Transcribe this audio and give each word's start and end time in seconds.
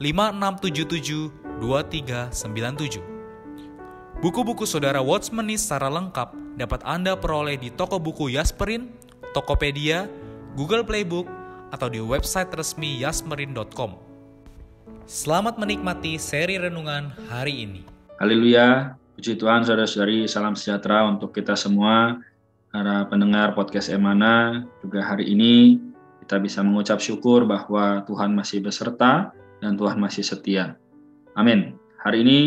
5677 0.00 1.28
2397. 1.60 3.04
Buku-buku 4.24 4.64
saudara 4.64 5.04
Watchmeni 5.04 5.60
secara 5.60 5.92
lengkap 5.92 6.56
dapat 6.56 6.80
Anda 6.88 7.20
peroleh 7.20 7.60
di 7.60 7.68
toko 7.68 8.00
buku 8.00 8.32
Yasmerin, 8.32 8.88
Tokopedia, 9.36 10.08
Google 10.56 10.88
Playbook, 10.88 11.28
atau 11.68 11.92
di 11.92 12.00
website 12.00 12.48
resmi 12.56 12.96
yasmerin.com. 13.04 14.00
Selamat 15.04 15.60
menikmati 15.60 16.16
seri 16.16 16.56
renungan 16.56 17.12
hari 17.28 17.68
ini. 17.68 17.84
Haleluya, 18.16 18.96
puji 19.20 19.36
Tuhan 19.36 19.68
saudara-saudari, 19.68 20.24
salam 20.24 20.56
sejahtera 20.56 21.04
untuk 21.12 21.36
kita 21.36 21.52
semua, 21.60 22.16
para 22.72 23.04
pendengar 23.04 23.52
podcast 23.52 23.92
Emana. 23.92 24.64
Juga 24.80 25.04
hari 25.04 25.28
ini 25.28 25.76
kita 26.24 26.40
bisa 26.40 26.64
mengucap 26.64 27.04
syukur 27.04 27.44
bahwa 27.44 28.00
Tuhan 28.08 28.32
masih 28.32 28.64
beserta 28.64 29.36
dan 29.60 29.76
Tuhan 29.76 30.00
masih 30.00 30.24
setia. 30.24 30.76
Amin. 31.36 31.76
Hari 32.00 32.24
ini 32.24 32.40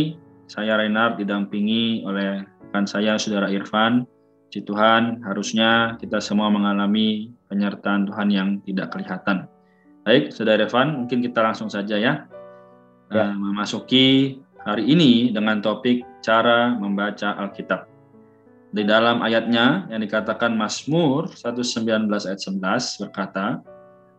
saya 0.50 0.78
Renard 0.78 1.22
didampingi 1.22 2.04
oleh 2.04 2.44
rekan 2.68 2.86
saya 2.90 3.16
Saudara 3.22 3.48
Irfan. 3.54 4.06
Puji 4.50 4.70
Tuhan, 4.70 5.26
harusnya 5.26 5.98
kita 5.98 6.22
semua 6.22 6.50
mengalami 6.54 7.34
penyertaan 7.50 8.06
Tuhan 8.06 8.30
yang 8.30 8.50
tidak 8.66 8.94
kelihatan. 8.94 9.50
Baik, 10.06 10.30
Saudara 10.30 10.62
Irfan, 10.66 11.06
mungkin 11.06 11.26
kita 11.26 11.42
langsung 11.42 11.74
saja 11.74 11.98
ya, 11.98 12.30
ya. 13.10 13.30
Uh, 13.30 13.34
memasuki 13.38 14.38
hari 14.66 14.90
ini 14.90 15.30
dengan 15.30 15.62
topik 15.62 16.06
cara 16.22 16.74
membaca 16.78 17.34
Alkitab. 17.38 17.86
Di 18.74 18.82
dalam 18.82 19.22
ayatnya 19.22 19.86
yang 19.94 20.02
dikatakan 20.02 20.58
Mazmur 20.58 21.30
119 21.30 22.10
ayat 22.10 22.42
11 22.42 23.06
berkata, 23.06 23.62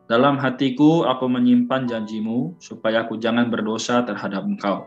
dalam 0.05 0.36
hatiku 0.36 1.08
aku 1.08 1.24
menyimpan 1.33 1.88
janjimu 1.88 2.52
supaya 2.60 3.08
aku 3.08 3.16
jangan 3.16 3.48
berdosa 3.48 4.05
terhadap 4.05 4.44
engkau. 4.44 4.84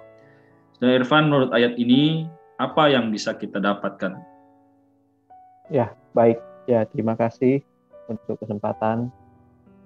Dan 0.78 0.94
Irfan, 0.94 1.34
menurut 1.34 1.50
ayat 1.58 1.74
ini, 1.82 2.30
apa 2.62 2.86
yang 2.94 3.10
bisa 3.10 3.34
kita 3.34 3.58
dapatkan? 3.58 4.14
Ya, 5.74 5.98
baik. 6.14 6.38
Ya, 6.70 6.86
terima 6.86 7.18
kasih 7.18 7.66
untuk 8.06 8.38
kesempatan 8.38 9.10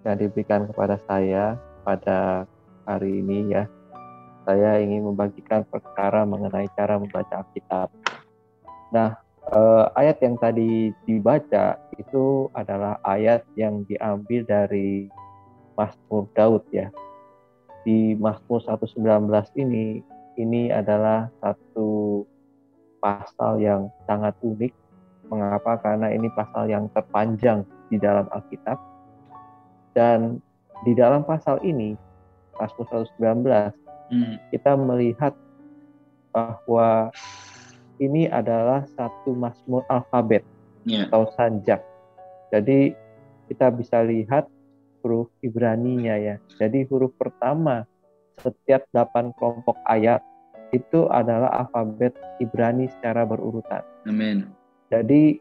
yang 0.03 0.15
diberikan 0.19 0.67
kepada 0.67 0.99
saya 1.07 1.55
pada 1.87 2.43
hari 2.83 3.23
ini 3.23 3.55
ya. 3.55 3.71
Saya 4.43 4.81
ingin 4.83 5.05
membagikan 5.05 5.63
perkara 5.63 6.27
mengenai 6.27 6.67
cara 6.75 6.97
membaca 6.97 7.45
Alkitab. 7.45 7.87
Nah, 8.91 9.20
eh, 9.51 9.85
ayat 9.99 10.17
yang 10.23 10.35
tadi 10.39 10.95
dibaca 11.05 11.77
itu 11.99 12.47
adalah 12.55 12.97
ayat 13.03 13.43
yang 13.59 13.83
diambil 13.85 14.47
dari 14.47 15.11
Mazmur 15.75 16.27
Daud 16.35 16.63
ya. 16.71 16.87
Di 17.81 18.13
Mazmur 18.15 18.61
119 18.63 19.27
ini 19.57 20.05
ini 20.39 20.71
adalah 20.71 21.27
satu 21.43 22.23
pasal 23.01 23.59
yang 23.59 23.91
sangat 24.05 24.37
unik. 24.45 24.71
Mengapa? 25.27 25.79
Karena 25.79 26.11
ini 26.11 26.27
pasal 26.35 26.67
yang 26.67 26.91
terpanjang 26.91 27.63
di 27.89 27.97
dalam 27.97 28.27
Alkitab. 28.31 28.77
Dan 29.91 30.39
di 30.87 30.95
dalam 30.95 31.23
pasal 31.27 31.59
ini, 31.63 31.95
Mazmur 32.55 32.87
119, 33.19 33.75
hmm. 34.11 34.35
kita 34.55 34.71
melihat 34.79 35.33
bahwa 36.31 37.11
ini 38.01 38.25
adalah 38.25 38.83
satu 38.97 39.37
Mazmur 39.37 39.85
alfabet 39.87 40.41
yeah. 40.89 41.05
atau 41.07 41.29
sanjak. 41.37 41.85
Jadi 42.49 42.97
kita 43.47 43.69
bisa 43.69 44.01
lihat 44.01 44.49
huruf 45.05 45.29
Ibrani-nya 45.45 46.17
ya. 46.17 46.35
Jadi 46.57 46.83
huruf 46.89 47.13
pertama 47.15 47.85
setiap 48.41 48.89
delapan 48.89 49.29
kelompok 49.37 49.77
ayat 49.85 50.25
itu 50.73 51.05
adalah 51.11 51.51
alfabet 51.63 52.15
Ibrani 52.41 52.89
secara 52.97 53.27
berurutan. 53.27 53.85
Amin. 54.07 54.49
Jadi 54.89 55.37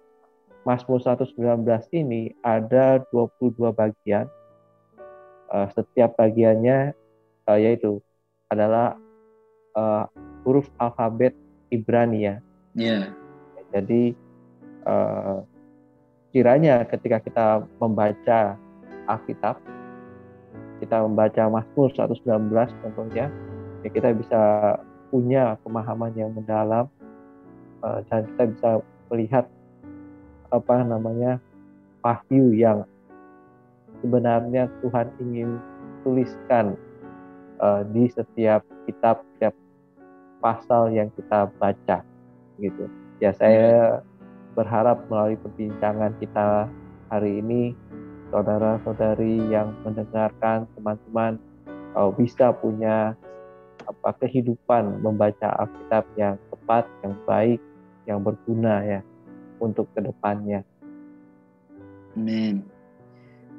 Mazmur 0.68 1.00
119 1.00 1.64
ini 1.96 2.34
ada 2.44 3.00
22 3.14 3.72
bagian. 3.72 4.28
Uh, 5.50 5.66
setiap 5.74 6.14
bagiannya 6.14 6.94
uh, 7.50 7.58
yaitu 7.58 7.98
adalah 8.46 8.94
uh, 9.74 10.06
huruf 10.46 10.70
alfabet 10.78 11.34
Ibrani 11.70 12.26
ya. 12.26 12.36
Yeah. 12.74 13.14
Jadi 13.70 14.14
uh, 14.86 15.42
kiranya 16.30 16.86
ketika 16.86 17.18
kita 17.22 17.46
membaca 17.82 18.54
Alkitab, 19.10 19.58
kita 20.78 21.02
membaca 21.02 21.42
Mazmur 21.50 21.90
119 21.92 22.50
contohnya, 22.82 23.28
ya 23.82 23.88
kita 23.90 24.14
bisa 24.14 24.42
punya 25.10 25.58
pemahaman 25.66 26.14
yang 26.14 26.30
mendalam 26.30 26.86
uh, 27.82 28.00
dan 28.06 28.26
kita 28.34 28.42
bisa 28.54 28.70
melihat 29.10 29.44
apa 30.50 30.82
namanya 30.82 31.42
wahyu 32.02 32.54
yang 32.54 32.86
sebenarnya 34.02 34.70
Tuhan 34.82 35.06
ingin 35.20 35.58
tuliskan 36.02 36.78
uh, 37.60 37.82
di 37.92 38.08
setiap 38.08 38.64
kitab, 38.88 39.22
setiap 39.36 39.54
pasal 40.40 40.94
yang 40.94 41.12
kita 41.12 41.50
baca, 41.60 42.00
gitu. 42.60 42.86
Ya 43.18 43.32
saya 43.34 44.04
berharap 44.54 45.06
melalui 45.08 45.40
perbincangan 45.40 46.16
kita 46.20 46.68
hari 47.08 47.40
ini 47.40 47.72
saudara-saudari 48.30 49.50
yang 49.50 49.74
mendengarkan 49.82 50.68
teman-teman 50.78 51.40
uh, 51.98 52.10
bisa 52.14 52.54
punya 52.54 53.18
apa 53.88 54.10
kehidupan 54.22 55.02
membaca 55.02 55.50
Alkitab 55.58 56.06
yang 56.14 56.38
tepat, 56.52 56.86
yang 57.02 57.14
baik, 57.26 57.60
yang 58.06 58.20
berguna 58.22 58.84
ya 58.86 59.00
untuk 59.58 59.90
ke 59.96 60.04
depannya. 60.04 60.62
Amin. 62.14 62.62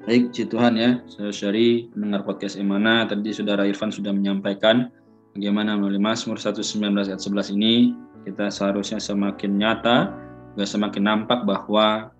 Baik, 0.01 0.33
Puji 0.33 0.49
Tuhan 0.49 0.73
ya, 0.81 0.97
saudari 1.05 1.85
pendengar 1.93 2.25
podcast 2.25 2.57
Emana, 2.57 3.05
tadi 3.05 3.29
saudara 3.37 3.69
Irfan 3.69 3.93
sudah 3.93 4.09
menyampaikan 4.09 4.89
bagaimana 5.37 5.77
melalui 5.77 6.01
Mazmur 6.01 6.41
119 6.41 6.81
ayat 7.05 7.21
11 7.21 7.53
ini 7.53 7.93
kita 8.27 8.53
seharusnya 8.53 9.01
semakin 9.01 9.57
nyata, 9.57 10.13
juga 10.53 10.65
semakin 10.67 11.03
nampak 11.07 11.47
bahwa 11.47 12.11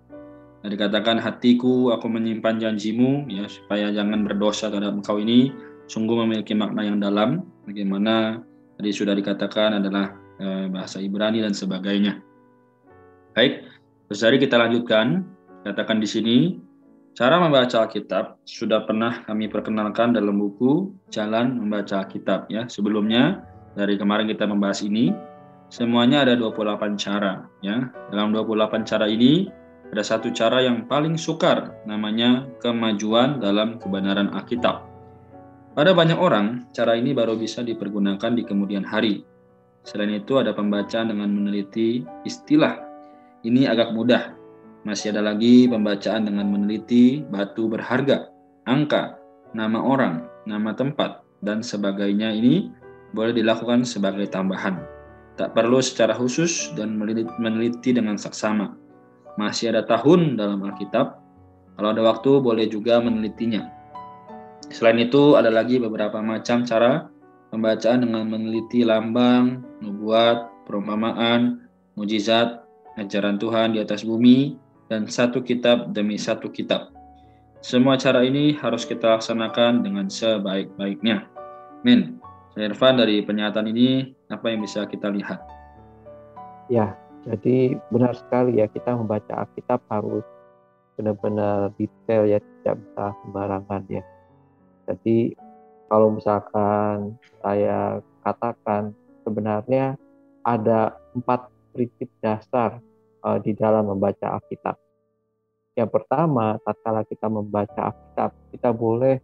dikatakan 0.62 1.18
hatiku 1.18 1.90
aku 1.90 2.06
menyimpan 2.06 2.62
janjimu 2.62 3.26
ya 3.26 3.50
supaya 3.50 3.90
jangan 3.90 4.22
berdosa 4.22 4.70
terhadap 4.70 4.94
engkau 4.94 5.18
ini 5.18 5.50
sungguh 5.90 6.22
memiliki 6.22 6.54
makna 6.54 6.86
yang 6.86 7.02
dalam 7.02 7.42
bagaimana 7.66 8.38
tadi 8.78 8.90
sudah 8.94 9.18
dikatakan 9.18 9.82
adalah 9.82 10.14
e, 10.38 10.70
bahasa 10.70 11.02
Ibrani 11.02 11.42
dan 11.42 11.50
sebagainya. 11.50 12.22
Baik, 13.34 13.66
terus 14.06 14.22
hari 14.22 14.38
kita 14.38 14.54
lanjutkan 14.54 15.26
katakan 15.66 15.98
di 15.98 16.06
sini 16.06 16.36
cara 17.18 17.42
membaca 17.42 17.82
Alkitab 17.82 18.38
sudah 18.46 18.86
pernah 18.86 19.26
kami 19.26 19.50
perkenalkan 19.50 20.14
dalam 20.14 20.38
buku 20.38 20.94
Jalan 21.10 21.58
Membaca 21.58 22.06
Alkitab 22.06 22.46
ya. 22.48 22.70
Sebelumnya 22.70 23.42
dari 23.74 23.98
kemarin 23.98 24.30
kita 24.30 24.46
membahas 24.46 24.84
ini 24.86 25.10
semuanya 25.72 26.28
ada 26.28 26.36
28 26.36 27.00
cara 27.00 27.48
ya. 27.64 27.88
Dalam 28.12 28.36
28 28.36 28.84
cara 28.84 29.08
ini 29.08 29.48
ada 29.88 30.04
satu 30.04 30.28
cara 30.32 30.60
yang 30.60 30.84
paling 30.84 31.16
sukar, 31.16 31.72
namanya 31.88 32.44
kemajuan 32.60 33.40
dalam 33.40 33.80
kebenaran 33.80 34.28
Alkitab. 34.36 34.84
Pada 35.72 35.96
banyak 35.96 36.16
orang, 36.16 36.68
cara 36.76 36.96
ini 36.96 37.16
baru 37.16 37.36
bisa 37.36 37.64
dipergunakan 37.64 38.36
di 38.36 38.44
kemudian 38.44 38.84
hari. 38.84 39.24
Selain 39.84 40.12
itu, 40.12 40.36
ada 40.36 40.52
pembacaan 40.52 41.12
dengan 41.12 41.32
meneliti 41.32 42.04
istilah. 42.24 42.76
Ini 43.44 43.68
agak 43.68 43.92
mudah. 43.96 44.32
Masih 44.84 45.12
ada 45.16 45.24
lagi 45.24 45.68
pembacaan 45.68 46.28
dengan 46.28 46.48
meneliti 46.52 47.24
batu 47.24 47.68
berharga, 47.68 48.28
angka, 48.68 49.16
nama 49.52 49.80
orang, 49.80 50.24
nama 50.48 50.72
tempat, 50.72 51.20
dan 51.44 51.60
sebagainya 51.60 52.32
ini 52.32 52.72
boleh 53.12 53.36
dilakukan 53.36 53.84
sebagai 53.84 54.28
tambahan. 54.28 55.01
Tak 55.40 55.56
perlu 55.56 55.80
secara 55.80 56.12
khusus 56.12 56.70
dan 56.76 57.00
meneliti 57.40 57.90
dengan 57.96 58.20
saksama. 58.20 58.76
Masih 59.40 59.72
ada 59.72 59.82
tahun 59.88 60.36
dalam 60.36 60.60
Alkitab. 60.60 61.18
Kalau 61.80 61.88
ada 61.88 62.04
waktu, 62.04 62.36
boleh 62.44 62.68
juga 62.68 63.00
menelitinya. 63.00 63.64
Selain 64.68 65.00
itu, 65.00 65.40
ada 65.40 65.48
lagi 65.48 65.80
beberapa 65.80 66.20
macam 66.20 66.68
cara 66.68 67.08
pembacaan 67.48 68.04
dengan 68.04 68.28
meneliti 68.28 68.84
lambang, 68.84 69.64
nubuat, 69.80 70.68
perumpamaan, 70.68 71.64
mujizat, 71.96 72.64
ajaran 73.00 73.40
Tuhan 73.40 73.76
di 73.76 73.80
atas 73.80 74.04
bumi, 74.04 74.56
dan 74.92 75.08
satu 75.08 75.40
kitab 75.40 75.96
demi 75.96 76.20
satu 76.20 76.52
kitab. 76.52 76.92
Semua 77.64 77.96
cara 77.96 78.20
ini 78.20 78.52
harus 78.58 78.84
kita 78.84 79.16
laksanakan 79.16 79.80
dengan 79.80 80.12
sebaik-baiknya. 80.12 81.24
Min, 81.86 82.21
saya 82.52 82.68
Irfan 82.68 83.00
dari 83.00 83.24
pernyataan 83.24 83.68
ini, 83.68 84.12
apa 84.28 84.52
yang 84.52 84.60
bisa 84.64 84.84
kita 84.84 85.08
lihat? 85.08 85.40
Ya, 86.68 86.96
jadi 87.24 87.80
benar 87.88 88.16
sekali 88.16 88.60
ya, 88.60 88.68
kita 88.68 88.92
membaca 88.96 89.44
Alkitab 89.44 89.80
harus 89.88 90.24
benar-benar 91.00 91.72
detail 91.80 92.28
ya, 92.28 92.38
tidak 92.38 92.76
bisa 92.84 93.04
sembarangan 93.24 93.82
ya 93.88 94.04
jadi 94.86 95.34
kalau 95.86 96.14
misalkan 96.16 97.16
saya 97.42 98.00
katakan 98.24 98.96
sebenarnya 99.22 99.94
ada 100.42 100.98
empat 101.14 101.50
prinsip 101.70 102.10
dasar 102.18 102.82
uh, 103.22 103.38
di 103.38 103.54
dalam 103.54 103.88
membaca 103.88 104.40
Alkitab. 104.40 104.76
Yang 105.72 105.90
pertama, 105.94 106.60
tatkala 106.60 107.06
kita 107.06 107.30
membaca 107.30 107.92
Alkitab, 107.92 108.30
kita 108.52 108.70
boleh 108.74 109.22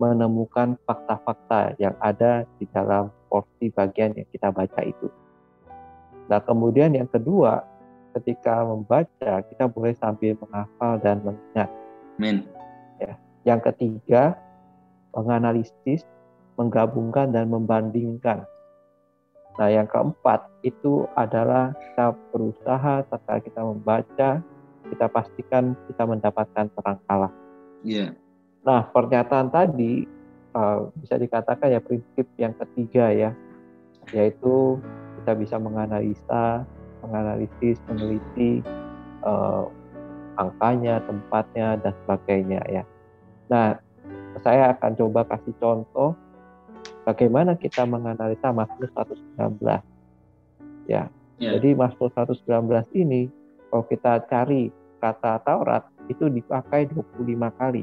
menemukan 0.00 0.80
fakta-fakta 0.88 1.76
yang 1.76 1.92
ada 2.00 2.48
di 2.56 2.64
dalam 2.72 3.12
porsi 3.28 3.68
bagian 3.68 4.16
yang 4.16 4.24
kita 4.32 4.48
baca 4.48 4.80
itu. 4.80 5.12
Nah, 6.32 6.40
kemudian 6.40 6.96
yang 6.96 7.06
kedua, 7.06 7.60
ketika 8.16 8.64
membaca, 8.64 9.44
kita 9.44 9.68
boleh 9.68 9.92
sambil 10.00 10.34
menghafal 10.40 10.96
dan 11.04 11.20
mengingat. 11.20 11.68
Amin. 12.16 12.48
Ya. 12.96 13.12
Yang 13.44 13.60
ketiga, 13.70 14.40
menganalisis, 15.12 16.08
menggabungkan 16.56 17.36
dan 17.36 17.52
membandingkan. 17.52 18.48
Nah, 19.60 19.68
yang 19.68 19.84
keempat 19.84 20.48
itu 20.64 21.04
adalah 21.12 21.76
kita 21.76 22.16
berusaha 22.32 23.04
saat 23.04 23.40
kita 23.44 23.60
membaca, 23.60 24.40
kita 24.88 25.06
pastikan 25.12 25.76
kita 25.92 26.08
mendapatkan 26.08 26.72
terang 26.72 26.98
Allah. 27.04 27.32
Iya. 27.84 28.16
Yeah. 28.16 28.29
Nah, 28.60 28.84
pernyataan 28.92 29.48
tadi 29.48 30.04
uh, 30.52 30.92
bisa 31.00 31.16
dikatakan 31.16 31.72
ya 31.72 31.80
prinsip 31.80 32.26
yang 32.36 32.52
ketiga 32.60 33.08
ya, 33.12 33.30
yaitu 34.12 34.76
kita 35.20 35.32
bisa 35.36 35.56
menganalisa, 35.56 36.64
menganalisis, 37.00 37.80
meneliti 37.88 38.60
uh, 39.24 39.68
angkanya, 40.36 41.00
tempatnya 41.04 41.80
dan 41.80 41.92
sebagainya 42.04 42.60
ya. 42.68 42.82
Nah, 43.48 43.76
saya 44.40 44.76
akan 44.76 44.92
coba 44.96 45.26
kasih 45.28 45.56
contoh 45.60 46.16
bagaimana 47.04 47.56
kita 47.56 47.84
menganalisa 47.84 48.52
Mazmur 48.52 48.88
119. 48.94 49.60
Ya. 50.88 51.08
Yeah. 51.40 51.56
Jadi 51.56 51.72
Mazmur 51.72 52.12
119 52.12 52.44
ini 52.96 53.32
kalau 53.72 53.84
kita 53.88 54.28
cari 54.28 54.68
kata 55.00 55.40
Taurat 55.42 55.88
itu 56.12 56.28
dipakai 56.28 56.90
25 56.90 57.60
kali. 57.60 57.82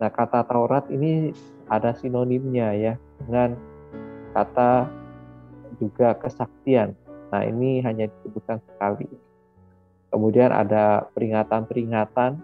Nah, 0.00 0.08
kata 0.08 0.48
Taurat 0.48 0.88
ini 0.88 1.30
ada 1.68 1.92
sinonimnya 1.92 2.72
ya 2.72 2.94
dengan 3.20 3.54
kata 4.32 4.88
juga 5.76 6.16
kesaktian. 6.16 6.96
Nah, 7.30 7.44
ini 7.44 7.84
hanya 7.84 8.08
disebutkan 8.08 8.58
sekali. 8.64 9.06
Kemudian 10.10 10.50
ada 10.50 11.06
peringatan-peringatan 11.14 12.40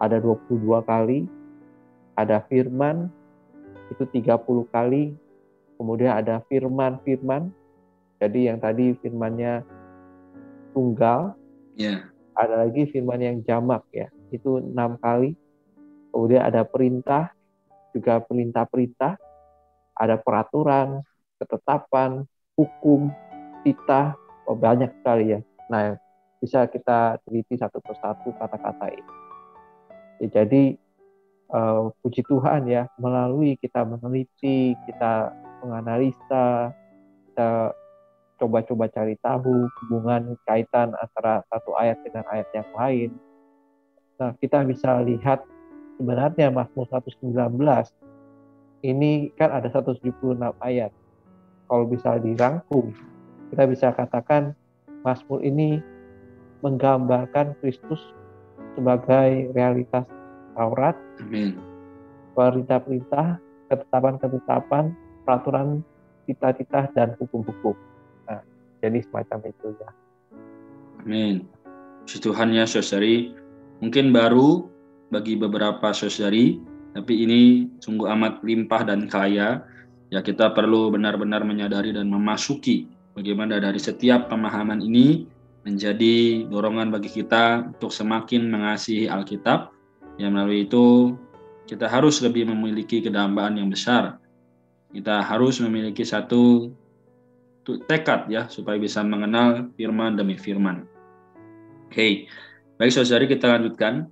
ada 0.00 0.16
22 0.16 0.80
kali, 0.88 1.28
ada 2.16 2.40
firman 2.48 3.12
itu 3.92 4.08
30 4.08 4.64
kali, 4.72 5.12
kemudian 5.76 6.16
ada 6.16 6.40
firman-firman. 6.48 7.52
Jadi 8.16 8.48
yang 8.48 8.58
tadi 8.60 8.96
firmannya 9.00 9.64
tunggal, 10.72 11.36
yeah. 11.76 12.08
ada 12.32 12.64
lagi 12.64 12.88
firman 12.88 13.20
yang 13.20 13.36
jamak 13.44 13.84
ya, 13.92 14.08
itu 14.32 14.60
enam 14.60 14.96
kali. 15.00 15.36
Kemudian 16.10 16.42
ada 16.42 16.66
perintah, 16.66 17.30
juga 17.94 18.22
perintah-perintah, 18.22 19.18
ada 19.96 20.16
peraturan, 20.18 21.02
ketetapan, 21.40 22.26
hukum, 22.54 23.10
titah, 23.62 24.14
oh 24.46 24.56
banyak 24.56 24.90
sekali 25.00 25.38
ya. 25.38 25.40
Nah, 25.70 25.96
bisa 26.40 26.66
kita 26.66 27.20
teliti 27.24 27.54
satu 27.56 27.78
persatu 27.84 28.32
kata-kata 28.36 28.86
ini. 28.90 29.14
Ya, 30.20 30.42
jadi 30.42 30.76
uh, 31.52 31.92
puji 32.00 32.24
Tuhan 32.24 32.68
ya 32.68 32.88
melalui 32.96 33.56
kita 33.60 33.84
meneliti, 33.84 34.76
kita 34.88 35.32
menganalisa, 35.64 36.72
kita 37.30 37.72
coba-coba 38.40 38.88
cari 38.88 39.20
tahu 39.20 39.68
hubungan 39.84 40.32
kaitan 40.48 40.96
antara 40.96 41.44
satu 41.52 41.76
ayat 41.76 42.00
dengan 42.00 42.24
ayat 42.32 42.48
yang 42.56 42.70
lain. 42.72 43.10
Nah, 44.16 44.32
kita 44.40 44.64
bisa 44.64 45.00
lihat 45.04 45.44
sebenarnya 46.00 46.48
Mazmur 46.48 46.88
119 46.88 47.60
ini 48.88 49.28
kan 49.36 49.52
ada 49.52 49.68
176 49.68 50.40
ayat. 50.64 50.88
Kalau 51.68 51.84
bisa 51.84 52.16
dirangkum, 52.16 52.96
kita 53.52 53.68
bisa 53.68 53.92
katakan 53.92 54.56
Mazmur 55.04 55.44
ini 55.44 55.84
menggambarkan 56.64 57.52
Kristus 57.60 58.00
sebagai 58.72 59.52
realitas 59.52 60.08
Taurat, 60.56 60.96
Amin. 61.20 61.60
perintah-perintah, 62.32 63.36
ketetapan-ketetapan, 63.68 64.96
peraturan 65.28 65.84
cita-cita 66.24 66.88
dan 66.96 67.12
hukum-hukum. 67.20 67.76
Nah, 68.24 68.40
jadi 68.80 69.04
semacam 69.04 69.52
itu 69.52 69.68
ya. 69.76 69.90
Amin. 71.04 71.44
Puji 72.02 72.18
Tuhan 72.24 72.56
ya 72.56 72.64
saudari, 72.64 73.36
mungkin 73.78 74.10
baru 74.10 74.79
bagi 75.10 75.34
beberapa 75.36 75.90
saudari, 75.90 76.58
tapi 76.94 77.26
ini 77.26 77.70
sungguh 77.82 78.06
amat 78.18 78.42
limpah 78.46 78.82
dan 78.86 79.10
kaya. 79.10 79.62
Ya 80.10 80.18
kita 80.26 80.50
perlu 80.50 80.90
benar-benar 80.90 81.46
menyadari 81.46 81.94
dan 81.94 82.10
memasuki 82.10 82.90
bagaimana 83.14 83.62
dari 83.62 83.78
setiap 83.78 84.26
pemahaman 84.26 84.82
ini 84.82 85.22
menjadi 85.62 86.48
dorongan 86.50 86.90
bagi 86.90 87.06
kita 87.06 87.70
untuk 87.70 87.94
semakin 87.94 88.50
mengasihi 88.50 89.06
Alkitab 89.06 89.70
yang 90.18 90.34
melalui 90.34 90.66
itu 90.66 91.14
kita 91.70 91.86
harus 91.86 92.18
lebih 92.26 92.50
memiliki 92.50 92.98
kedambaan 92.98 93.54
yang 93.54 93.70
besar. 93.70 94.18
Kita 94.90 95.22
harus 95.22 95.62
memiliki 95.62 96.02
satu 96.02 96.74
tekad 97.86 98.26
ya 98.26 98.50
supaya 98.50 98.74
bisa 98.80 99.06
mengenal 99.06 99.70
firman 99.78 100.18
demi 100.18 100.34
firman. 100.34 100.90
Oke, 101.86 101.94
okay. 101.94 102.12
baik 102.82 102.90
saudari 102.90 103.30
kita 103.30 103.46
lanjutkan. 103.46 104.10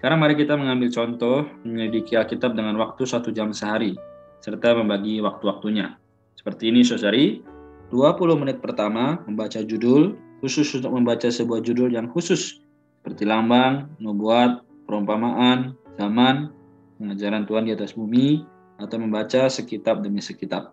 Sekarang 0.00 0.16
mari 0.16 0.32
kita 0.32 0.56
mengambil 0.56 0.88
contoh 0.88 1.44
menyelidiki 1.60 2.16
Alkitab 2.16 2.56
dengan 2.56 2.72
waktu 2.80 3.04
satu 3.04 3.36
jam 3.36 3.52
sehari 3.52 4.00
serta 4.40 4.72
membagi 4.72 5.20
waktu-waktunya. 5.20 6.00
Seperti 6.40 6.72
ini 6.72 6.80
saudari, 6.80 7.44
20 7.92 8.40
menit 8.40 8.64
pertama 8.64 9.20
membaca 9.28 9.60
judul 9.60 10.16
khusus 10.40 10.72
untuk 10.72 10.96
membaca 10.96 11.28
sebuah 11.28 11.60
judul 11.60 11.92
yang 11.92 12.08
khusus 12.08 12.64
seperti 12.96 13.28
lambang, 13.28 13.92
nubuat, 14.00 14.64
perumpamaan, 14.88 15.76
zaman, 16.00 16.48
pengajaran 16.96 17.44
Tuhan 17.44 17.68
di 17.68 17.76
atas 17.76 17.92
bumi, 17.92 18.40
atau 18.80 18.96
membaca 18.96 19.52
sekitab 19.52 20.00
demi 20.00 20.24
sekitab. 20.24 20.72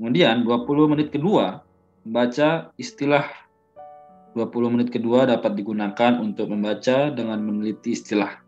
Kemudian 0.00 0.40
20 0.40 0.88
menit 0.88 1.12
kedua, 1.12 1.60
membaca 2.08 2.72
istilah 2.80 3.28
20 4.32 4.72
menit 4.72 4.88
kedua 4.88 5.28
dapat 5.28 5.52
digunakan 5.52 6.16
untuk 6.16 6.48
membaca 6.48 7.12
dengan 7.12 7.44
meneliti 7.44 7.92
istilah. 7.92 8.43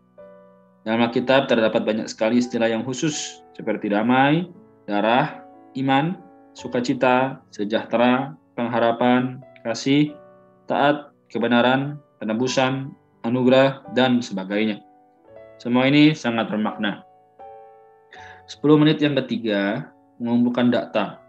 Dalam 0.87 1.03
Alkitab 1.03 1.51
terdapat 1.51 1.83
banyak 1.83 2.07
sekali 2.07 2.39
istilah 2.39 2.71
yang 2.71 2.87
khusus, 2.87 3.43
seperti 3.59 3.91
damai, 3.91 4.47
darah, 4.87 5.43
iman, 5.75 6.15
sukacita, 6.55 7.43
sejahtera, 7.51 8.39
pengharapan, 8.55 9.43
kasih, 9.67 10.15
taat, 10.63 11.11
kebenaran, 11.27 11.99
penebusan, 12.23 12.95
anugerah, 13.27 13.83
dan 13.99 14.23
sebagainya. 14.23 14.79
Semua 15.59 15.91
ini 15.91 16.15
sangat 16.15 16.47
bermakna. 16.47 17.03
10 18.47 18.79
menit 18.79 19.03
yang 19.03 19.19
ketiga, 19.19 19.91
mengumpulkan 20.23 20.71
data. 20.71 21.19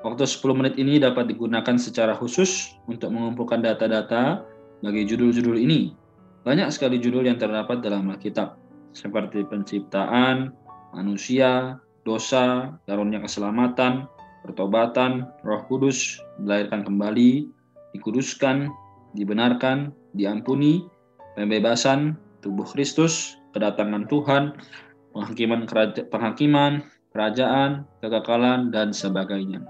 Waktu 0.00 0.24
10 0.24 0.56
menit 0.56 0.80
ini 0.80 0.96
dapat 0.96 1.28
digunakan 1.28 1.76
secara 1.76 2.16
khusus 2.16 2.72
untuk 2.88 3.12
mengumpulkan 3.12 3.60
data-data 3.60 4.48
bagi 4.80 5.04
judul-judul 5.04 5.60
ini. 5.60 5.92
Banyak 6.40 6.72
sekali 6.72 6.96
judul 6.96 7.28
yang 7.28 7.36
terdapat 7.36 7.84
dalam 7.84 8.08
Alkitab, 8.08 8.63
seperti 8.94 9.44
penciptaan, 9.44 10.54
manusia, 10.94 11.82
dosa, 12.06 12.78
karunia 12.88 13.20
keselamatan, 13.20 14.06
pertobatan, 14.46 15.28
roh 15.42 15.62
kudus, 15.68 16.22
dilahirkan 16.40 16.86
kembali, 16.86 17.50
dikuduskan, 17.92 18.70
dibenarkan, 19.18 19.92
diampuni, 20.14 20.86
pembebasan, 21.34 22.14
tubuh 22.40 22.64
Kristus, 22.70 23.36
kedatangan 23.52 24.06
Tuhan, 24.06 24.54
penghakiman, 25.12 25.66
keraja, 25.66 26.06
penghakiman 26.08 26.86
kerajaan, 27.14 27.86
kekekalan, 28.02 28.74
dan 28.74 28.90
sebagainya. 28.90 29.62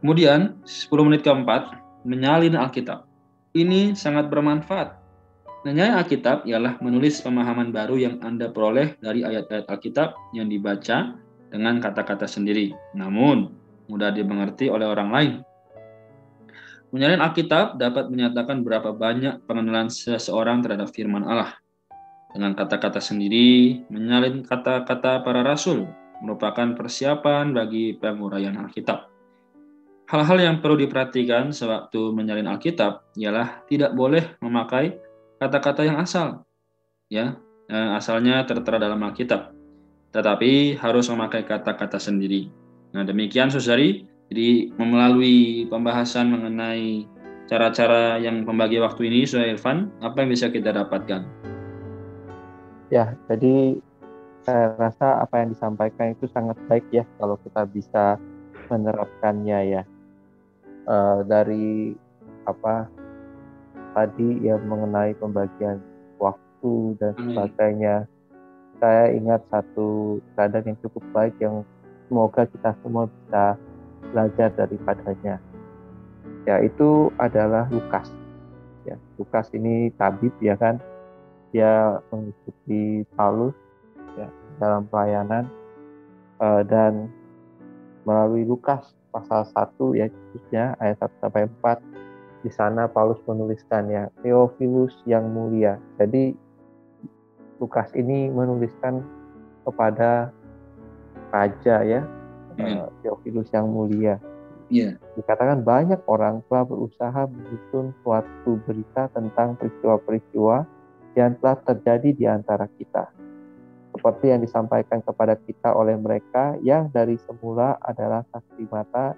Kemudian, 0.00 0.56
10 0.64 1.04
menit 1.04 1.20
keempat, 1.20 1.68
menyalin 2.08 2.56
Alkitab. 2.56 3.04
Ini 3.52 3.92
sangat 3.92 4.32
bermanfaat. 4.32 4.96
Menyalin 5.66 5.98
Alkitab 5.98 6.46
ialah 6.46 6.78
menulis 6.78 7.18
pemahaman 7.26 7.74
baru 7.74 7.98
yang 7.98 8.22
Anda 8.22 8.54
peroleh 8.54 8.94
dari 9.02 9.26
ayat-ayat 9.26 9.66
Alkitab 9.66 10.14
yang 10.30 10.46
dibaca 10.46 11.18
dengan 11.50 11.82
kata-kata 11.82 12.30
sendiri, 12.30 12.70
namun 12.94 13.50
mudah 13.90 14.14
dimengerti 14.14 14.70
oleh 14.70 14.86
orang 14.86 15.10
lain. 15.10 15.32
Menyalin 16.94 17.18
Alkitab 17.18 17.82
dapat 17.82 18.14
menyatakan 18.14 18.62
berapa 18.62 18.94
banyak 18.94 19.42
pengenalan 19.50 19.90
seseorang 19.90 20.62
terhadap 20.62 20.94
firman 20.94 21.26
Allah. 21.26 21.58
Dengan 22.30 22.54
kata-kata 22.54 23.02
sendiri, 23.02 23.82
menyalin 23.90 24.46
kata-kata 24.46 25.26
para 25.26 25.42
rasul 25.42 25.82
merupakan 26.22 26.78
persiapan 26.78 27.50
bagi 27.50 27.98
penguraian 27.98 28.54
Alkitab. 28.54 29.10
Hal-hal 30.06 30.38
yang 30.38 30.56
perlu 30.62 30.78
diperhatikan 30.78 31.50
sewaktu 31.50 32.14
menyalin 32.14 32.46
Alkitab 32.46 33.18
ialah 33.18 33.66
tidak 33.66 33.98
boleh 33.98 34.38
memakai 34.38 35.05
kata-kata 35.36 35.84
yang 35.84 36.00
asal, 36.00 36.44
ya 37.12 37.36
asalnya 37.70 38.46
tertera 38.46 38.78
dalam 38.78 39.02
Alkitab, 39.02 39.52
tetapi 40.14 40.78
harus 40.78 41.10
memakai 41.10 41.44
kata-kata 41.44 41.98
sendiri. 41.98 42.48
Nah 42.94 43.02
demikian 43.02 43.52
Susari, 43.52 44.06
jadi 44.32 44.70
melalui 44.78 45.66
pembahasan 45.68 46.30
mengenai 46.30 47.04
cara-cara 47.46 48.18
yang 48.18 48.42
pembagi 48.42 48.82
waktu 48.82 49.06
ini, 49.06 49.22
Saudara 49.26 49.54
Irfan, 49.54 49.92
apa 50.02 50.22
yang 50.22 50.30
bisa 50.34 50.50
kita 50.50 50.74
dapatkan? 50.74 51.22
Ya, 52.90 53.18
jadi 53.26 53.82
saya 54.46 54.78
rasa 54.78 55.26
apa 55.26 55.42
yang 55.42 55.50
disampaikan 55.50 56.14
itu 56.14 56.30
sangat 56.30 56.54
baik 56.70 56.86
ya 56.94 57.02
kalau 57.18 57.34
kita 57.42 57.66
bisa 57.66 58.14
menerapkannya 58.70 59.58
ya 59.74 59.82
uh, 60.86 61.26
dari 61.26 61.98
apa 62.46 62.86
tadi 63.96 64.44
ya 64.44 64.60
mengenai 64.60 65.16
pembagian 65.16 65.80
waktu 66.20 67.00
dan 67.00 67.16
sebagainya. 67.16 68.04
Saya 68.76 69.08
ingat 69.16 69.40
satu 69.48 70.20
keadaan 70.36 70.76
yang 70.76 70.78
cukup 70.84 71.00
baik 71.16 71.32
yang 71.40 71.64
semoga 72.04 72.44
kita 72.44 72.76
semua 72.84 73.08
bisa 73.08 73.56
belajar 74.12 74.52
daripadanya. 74.52 75.40
Ya 76.44 76.60
itu 76.60 77.08
adalah 77.16 77.64
Lukas. 77.72 78.12
Ya, 78.84 79.00
Lukas 79.16 79.48
ini 79.56 79.88
tabib 79.96 80.36
ya 80.44 80.60
kan. 80.60 80.76
Dia 81.56 82.04
mengikuti 82.12 83.08
Paulus 83.16 83.56
ya 84.20 84.28
dalam 84.60 84.84
pelayanan 84.92 85.48
uh, 86.36 86.60
dan 86.68 87.08
melalui 88.04 88.44
Lukas 88.44 88.92
pasal 89.08 89.48
1 89.48 89.98
ya 89.98 90.06
khususnya 90.12 90.76
ayat 90.76 91.00
1 91.00 91.22
sampai 91.24 91.48
4 91.64 92.05
di 92.44 92.50
sana 92.52 92.88
Paulus 92.88 93.20
menuliskan 93.24 93.88
ya 93.88 94.08
Theophilus 94.20 94.92
yang 95.08 95.30
mulia. 95.32 95.80
Jadi 95.96 96.36
Lukas 97.56 97.88
ini 97.96 98.28
menuliskan 98.28 99.00
kepada 99.64 100.30
raja 101.32 101.76
ya 101.82 102.02
yeah. 102.60 102.88
Theophilus 103.00 103.48
yang 103.52 103.72
mulia. 103.72 104.20
Yeah. 104.68 104.98
Dikatakan 105.14 105.62
banyak 105.62 106.02
orang 106.10 106.42
telah 106.50 106.66
berusaha 106.66 107.22
menyusun 107.30 107.94
suatu 108.02 108.58
berita 108.66 109.08
tentang 109.14 109.54
peristiwa-peristiwa 109.56 110.66
yang 111.16 111.38
telah 111.40 111.56
terjadi 111.64 112.10
di 112.12 112.24
antara 112.28 112.68
kita 112.76 113.08
seperti 113.96 114.28
yang 114.28 114.44
disampaikan 114.44 115.00
kepada 115.00 115.40
kita 115.40 115.72
oleh 115.72 115.96
mereka 115.96 116.52
yang 116.60 116.92
dari 116.92 117.16
semula 117.24 117.80
adalah 117.80 118.20
saksi 118.28 118.68
mata 118.68 119.16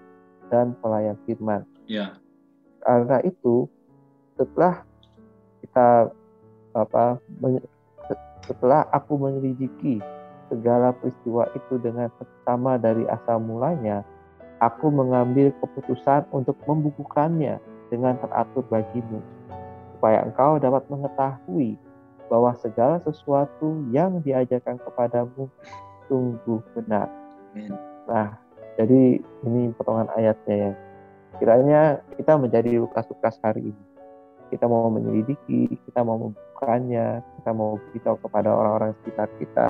dan 0.48 0.72
pelayan 0.78 1.18
firman. 1.26 1.66
Ya. 1.90 2.14
Karena 2.82 3.20
itu, 3.26 3.66
setelah 4.38 4.86
kita 5.64 6.12
apa 6.76 7.18
setelah 8.46 8.86
aku 8.94 9.18
menyelidiki 9.18 10.00
segala 10.48 10.96
peristiwa 10.96 11.44
itu 11.52 11.76
dengan 11.82 12.08
seksama 12.16 12.80
dari 12.80 13.04
asal 13.10 13.42
mulanya, 13.42 14.00
aku 14.64 14.88
mengambil 14.88 15.52
keputusan 15.60 16.24
untuk 16.32 16.56
membukukannya 16.64 17.60
dengan 17.92 18.16
teratur 18.20 18.64
bagimu, 18.72 19.20
supaya 19.96 20.24
engkau 20.24 20.56
dapat 20.56 20.84
mengetahui 20.88 21.76
bahwa 22.28 22.52
segala 22.60 23.00
sesuatu 23.04 23.84
yang 23.92 24.20
diajarkan 24.24 24.76
kepadamu 24.80 25.48
sungguh 26.08 26.60
benar. 26.76 27.08
Nah, 28.08 28.36
jadi 28.80 29.20
ini 29.20 29.72
potongan 29.76 30.08
ayatnya 30.16 30.56
ya. 30.56 30.72
Kiranya 31.38 32.02
kita 32.18 32.34
menjadi 32.34 32.82
Lukas-Lukas 32.82 33.38
hari 33.42 33.70
ini. 33.70 33.84
Kita 34.48 34.64
mau 34.66 34.88
menyelidiki, 34.88 35.76
kita 35.86 36.00
mau 36.02 36.16
membukanya, 36.18 37.20
kita 37.38 37.50
mau 37.52 37.76
beritahu 37.90 38.16
kepada 38.26 38.50
orang-orang 38.50 38.96
sekitar 39.02 39.28
kita. 39.38 39.66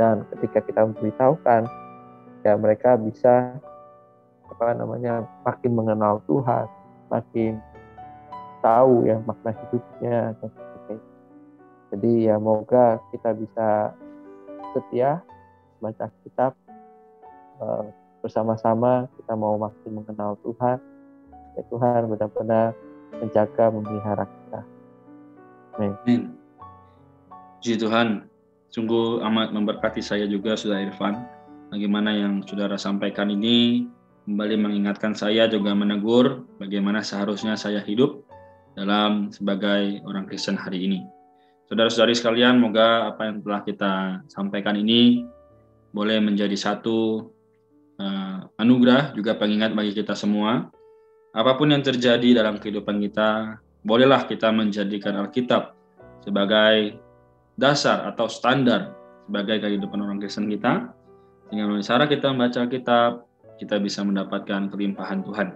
Dan 0.00 0.24
ketika 0.34 0.64
kita 0.64 0.80
memberitahukan, 0.88 1.62
ya 2.42 2.52
mereka 2.58 2.96
bisa 2.98 3.54
apa 4.48 4.66
namanya 4.74 5.22
makin 5.46 5.72
mengenal 5.76 6.24
Tuhan, 6.26 6.66
makin 7.12 7.60
tahu 8.62 9.04
ya 9.04 9.18
makna 9.26 9.50
hidupnya 9.58 10.38
jadi 11.92 12.32
ya 12.32 12.36
moga 12.40 12.96
kita 13.12 13.36
bisa 13.36 13.92
setia 14.72 15.20
baca 15.76 16.08
kitab 16.24 16.56
uh, 17.60 17.84
bersama-sama 18.22 19.10
kita 19.18 19.34
mau 19.34 19.58
makin 19.58 19.90
mengenal 20.00 20.38
Tuhan. 20.46 20.78
Ya 21.58 21.62
Tuhan 21.68 22.08
benar-benar 22.08 22.72
menjaga 23.18 23.68
memelihara 23.68 24.24
kita. 24.24 24.60
Amin. 25.76 26.32
Puji 27.58 27.76
Tuhan, 27.76 28.26
sungguh 28.72 29.20
amat 29.26 29.52
memberkati 29.52 30.00
saya 30.00 30.24
juga 30.30 30.56
Saudara 30.56 30.86
Irfan. 30.86 31.18
Bagaimana 31.72 32.12
yang 32.12 32.44
saudara 32.44 32.76
sampaikan 32.76 33.32
ini 33.32 33.88
kembali 34.28 34.60
mengingatkan 34.60 35.16
saya 35.16 35.48
juga 35.48 35.72
menegur 35.72 36.44
bagaimana 36.60 37.00
seharusnya 37.00 37.56
saya 37.56 37.80
hidup 37.80 38.22
dalam 38.76 39.32
sebagai 39.32 40.04
orang 40.04 40.28
Kristen 40.28 40.56
hari 40.56 40.84
ini. 40.84 41.00
Saudara-saudari 41.72 42.12
sekalian, 42.12 42.60
moga 42.60 43.08
apa 43.08 43.32
yang 43.32 43.40
telah 43.40 43.60
kita 43.64 43.92
sampaikan 44.28 44.76
ini 44.76 45.24
boleh 45.96 46.20
menjadi 46.20 46.52
satu 46.52 47.28
anugerah 48.58 49.14
juga 49.14 49.36
pengingat 49.36 49.76
bagi 49.76 49.92
kita 49.92 50.16
semua. 50.16 50.70
Apa 51.32 51.56
pun 51.56 51.72
yang 51.72 51.80
terjadi 51.80 52.44
dalam 52.44 52.60
kehidupan 52.60 53.00
kita, 53.00 53.56
bolehlah 53.82 54.28
kita 54.28 54.52
menjadikan 54.52 55.16
Alkitab 55.16 55.72
sebagai 56.22 57.00
dasar 57.56 58.04
atau 58.08 58.28
standar 58.28 58.92
sebagai 59.26 59.64
kehidupan 59.64 59.98
orang 60.02 60.18
Kristen 60.20 60.50
kita. 60.50 60.92
Melalui 61.52 61.84
cara 61.84 62.08
kita 62.08 62.32
membaca 62.32 62.64
Alkitab, 62.64 63.28
kita 63.60 63.76
bisa 63.78 64.00
mendapatkan 64.02 64.72
kelimpahan 64.72 65.20
Tuhan. 65.24 65.54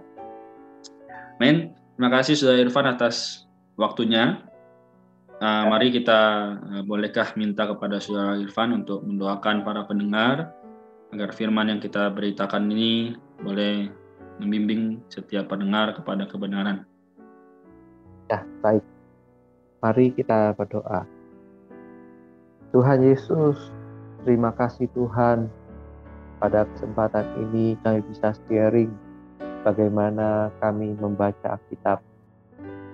Amin. 1.37 1.73
Terima 1.97 2.09
kasih 2.13 2.37
Saudara 2.37 2.61
Irfan 2.61 2.85
atas 2.85 3.45
waktunya. 3.77 4.45
Uh, 5.37 5.69
mari 5.69 5.93
kita 5.93 6.21
uh, 6.57 6.83
bolehkah 6.85 7.33
minta 7.37 7.69
kepada 7.69 8.01
Saudara 8.01 8.37
Irfan 8.41 8.73
untuk 8.73 9.05
mendoakan 9.05 9.61
para 9.61 9.85
pendengar 9.85 10.53
agar 11.13 11.31
firman 11.31 11.71
yang 11.71 11.79
kita 11.79 12.11
beritakan 12.11 12.67
ini 12.67 13.15
boleh 13.39 13.87
membimbing 14.37 15.01
setiap 15.07 15.49
pendengar 15.49 15.95
kepada 15.95 16.27
kebenaran. 16.27 16.83
Ya, 18.27 18.43
baik. 18.59 18.83
Mari 19.79 20.11
kita 20.13 20.51
berdoa. 20.57 21.07
Tuhan 22.75 22.99
Yesus, 22.99 23.55
terima 24.27 24.51
kasih 24.51 24.91
Tuhan 24.91 25.47
pada 26.37 26.67
kesempatan 26.75 27.25
ini 27.47 27.79
kami 27.81 28.03
bisa 28.11 28.35
sharing 28.45 28.91
bagaimana 29.63 30.51
kami 30.59 30.93
membaca 30.99 31.55
Alkitab. 31.55 32.03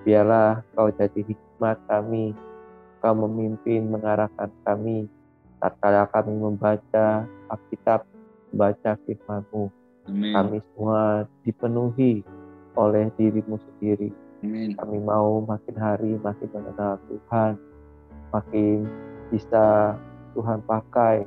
Biarlah 0.06 0.62
kau 0.76 0.92
jadi 0.92 1.20
hikmat 1.24 1.80
kami, 1.90 2.36
Kau 3.04 3.12
memimpin 3.12 3.92
mengarahkan 3.92 4.48
kami 4.64 5.04
tatkala 5.64 6.04
kami 6.12 6.36
membaca 6.36 7.24
Alkitab, 7.48 8.04
membaca 8.52 9.00
firman-Mu. 9.08 9.72
Kami 10.04 10.60
semua 10.60 11.24
dipenuhi 11.40 12.20
oleh 12.76 13.08
dirimu 13.16 13.56
sendiri. 13.56 14.12
Amin. 14.44 14.76
Kami 14.76 15.00
mau 15.00 15.40
makin 15.40 15.76
hari 15.80 16.20
makin 16.20 16.52
mengenal 16.52 17.00
Tuhan, 17.08 17.56
makin 18.28 18.84
bisa 19.32 19.96
Tuhan 20.36 20.60
pakai 20.68 21.24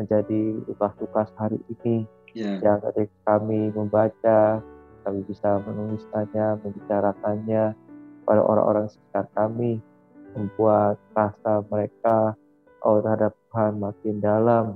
menjadi 0.00 0.64
tugas-tugas 0.64 1.28
hari 1.36 1.60
ini. 1.68 2.08
Yeah. 2.32 2.64
Yang 2.64 2.88
ketika 2.88 3.36
kami 3.36 3.68
membaca, 3.76 4.64
kami 5.04 5.20
bisa 5.28 5.60
menuliskannya, 5.68 6.64
membicarakannya 6.64 7.76
pada 8.24 8.40
orang-orang 8.40 8.88
sekitar 8.88 9.28
kami, 9.36 9.84
membuat 10.32 10.96
rasa 11.12 11.60
mereka 11.68 12.32
oh 12.84 13.00
terhadap 13.04 13.32
Tuhan 13.54 13.78
makin 13.78 14.18
dalam. 14.18 14.74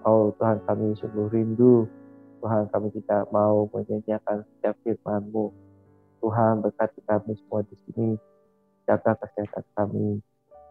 Oh 0.00 0.32
Tuhan 0.40 0.64
kami 0.64 0.96
sungguh 0.96 1.28
rindu. 1.28 1.84
Tuhan 2.40 2.72
kami 2.72 2.88
tidak 2.96 3.28
mau 3.28 3.68
menyanyiakan 3.68 4.48
setiap 4.48 4.80
firman-Mu. 4.80 5.52
Tuhan 6.24 6.64
berkati 6.64 7.04
kami 7.04 7.36
semua 7.36 7.60
di 7.68 7.76
sini. 7.84 8.16
Jaga 8.88 9.20
kesehatan 9.20 9.68
kami. 9.76 10.24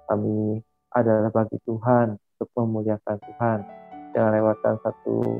Kami 0.10 0.66
adalah 0.98 1.30
bagi 1.30 1.62
Tuhan 1.62 2.18
untuk 2.18 2.50
memuliakan 2.58 3.22
Tuhan. 3.22 3.60
Jangan 4.18 4.34
lewatkan 4.34 4.76
satu 4.82 5.38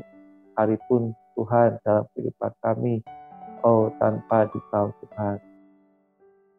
hari 0.54 0.78
pun 0.86 1.10
Tuhan 1.34 1.82
dalam 1.82 2.06
kehidupan 2.14 2.54
kami. 2.62 3.02
Oh 3.66 3.90
tanpa 3.98 4.46
dikau 4.54 4.94
Tuhan. 5.02 5.42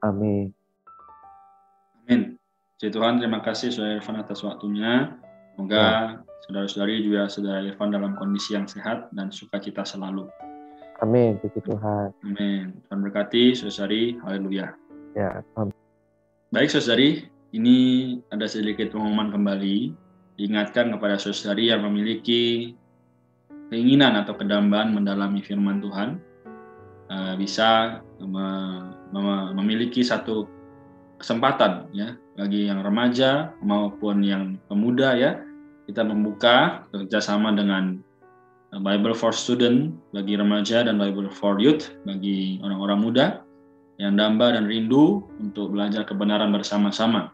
Amin. 0.03 0.51
Amin. 2.03 2.35
Puji 2.75 2.91
Tuhan, 2.91 3.23
terima 3.23 3.39
kasih 3.39 3.71
Saudara 3.71 4.03
Irfan 4.03 4.19
atas 4.19 4.43
waktunya. 4.43 5.15
Semoga 5.55 5.79
ya. 5.79 5.91
saudara-saudari 6.43 6.99
juga 6.99 7.31
Saudara 7.31 7.63
Irfan 7.63 7.95
dalam 7.95 8.19
kondisi 8.19 8.59
yang 8.59 8.67
sehat 8.67 9.07
dan 9.15 9.31
sukacita 9.31 9.87
selalu. 9.87 10.27
Amin, 10.99 11.39
puji 11.39 11.63
Tuhan. 11.63 12.11
Amin. 12.27 12.75
Tuhan 12.87 12.99
berkati, 12.99 13.55
saudari. 13.55 14.19
Haleluya. 14.19 14.75
Ya, 15.15 15.39
amin. 15.55 15.75
Baik, 16.51 16.71
saudari. 16.71 17.31
Ini 17.55 17.77
ada 18.35 18.47
sedikit 18.51 18.91
pengumuman 18.91 19.31
kembali. 19.31 19.95
Diingatkan 20.35 20.91
kepada 20.91 21.15
saudari 21.15 21.71
yang 21.71 21.87
memiliki 21.87 22.75
keinginan 23.71 24.19
atau 24.19 24.35
kedambaan 24.35 24.91
mendalami 24.91 25.39
firman 25.39 25.79
Tuhan, 25.79 26.19
eh, 27.11 27.33
bisa 27.39 28.03
memiliki 29.55 30.03
satu 30.03 30.47
kesempatan 31.15 31.87
ya 31.95 32.19
bagi 32.35 32.67
yang 32.67 32.83
remaja 32.83 33.55
maupun 33.63 34.19
yang 34.19 34.59
pemuda 34.67 35.15
ya 35.15 35.39
kita 35.85 36.01
membuka 36.01 36.85
kerjasama 36.89 37.53
dengan 37.53 38.01
uh, 38.73 38.81
Bible 38.81 39.13
for 39.13 39.31
Student 39.31 39.93
bagi 40.11 40.37
remaja 40.37 40.85
dan 40.85 40.97
Bible 40.97 41.29
for 41.29 41.57
Youth 41.61 41.93
bagi 42.05 42.61
orang-orang 42.61 42.99
muda 42.99 43.25
yang 44.01 44.19
damba 44.19 44.51
dan 44.51 44.67
rindu 44.67 45.23
untuk 45.39 45.71
belajar 45.71 46.03
kebenaran 46.03 46.51
bersama-sama. 46.51 47.31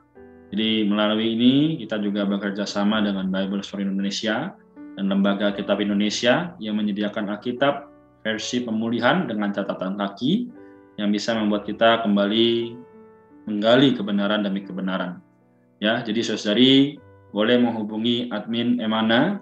Jadi 0.51 0.83
melalui 0.83 1.33
ini 1.39 1.53
kita 1.79 1.97
juga 2.03 2.27
bekerja 2.27 2.67
sama 2.67 2.99
dengan 2.99 3.31
Bible 3.31 3.63
for 3.63 3.79
Indonesia 3.79 4.51
dan 4.99 5.07
Lembaga 5.07 5.55
Kitab 5.55 5.79
Indonesia 5.79 6.53
yang 6.59 6.75
menyediakan 6.75 7.31
Alkitab 7.31 7.87
versi 8.21 8.61
pemulihan 8.61 9.25
dengan 9.25 9.49
catatan 9.55 9.97
kaki 9.97 10.51
yang 10.99 11.09
bisa 11.09 11.33
membuat 11.33 11.65
kita 11.65 12.03
kembali 12.05 12.77
menggali 13.49 13.97
kebenaran 13.97 14.45
demi 14.45 14.61
kebenaran. 14.61 15.17
Ya, 15.81 16.05
jadi 16.05 16.21
saudari 16.21 17.01
boleh 17.31 17.57
menghubungi 17.59 18.27
admin 18.31 18.79
Emana 18.79 19.39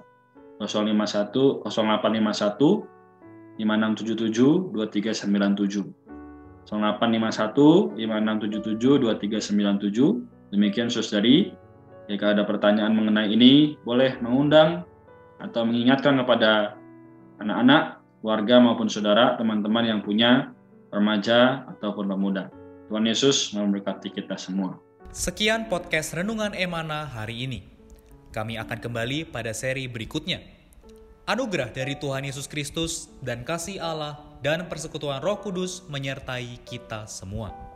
051 0.62 1.66
0851 1.66 2.86
5677 3.60 4.72
2397 4.74 5.86
0851 6.70 7.98
5677 7.98 9.02
2397 9.04 10.54
demikian 10.54 10.90
saudari 10.90 11.54
jika 12.10 12.34
ada 12.34 12.42
pertanyaan 12.42 12.98
mengenai 12.98 13.30
ini 13.30 13.78
boleh 13.86 14.18
mengundang 14.18 14.82
atau 15.38 15.62
mengingatkan 15.62 16.18
kepada 16.18 16.74
anak-anak, 17.38 18.02
keluarga 18.20 18.56
maupun 18.58 18.90
saudara, 18.90 19.38
teman-teman 19.38 19.86
yang 19.86 20.00
punya 20.02 20.52
remaja 20.90 21.70
ataupun 21.78 22.10
pemuda. 22.10 22.50
Tuhan 22.90 23.06
Yesus 23.06 23.54
memberkati 23.54 24.10
kita 24.10 24.36
semua. 24.42 24.82
Sekian 25.14 25.70
podcast 25.70 26.18
Renungan 26.18 26.58
Emana 26.58 27.06
hari 27.06 27.46
ini. 27.46 27.69
Kami 28.40 28.56
akan 28.56 28.80
kembali 28.80 29.36
pada 29.36 29.52
seri 29.52 29.92
berikutnya. 29.92 30.40
Anugerah 31.28 31.76
dari 31.76 32.00
Tuhan 32.00 32.24
Yesus 32.24 32.48
Kristus 32.48 33.12
dan 33.20 33.44
kasih 33.44 33.84
Allah 33.84 34.16
dan 34.40 34.64
persekutuan 34.72 35.20
Roh 35.20 35.44
Kudus 35.44 35.84
menyertai 35.92 36.64
kita 36.64 37.04
semua. 37.12 37.69